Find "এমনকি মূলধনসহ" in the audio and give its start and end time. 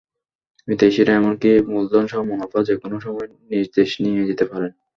1.15-2.19